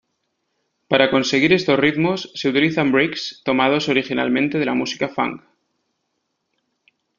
[0.87, 5.43] Para conseguir estos ritmos se utilizan breaks tomados originalmente de la música funk.